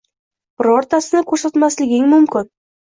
[0.61, 2.55] birortasini ko‘rsatmasliging ham mumkin.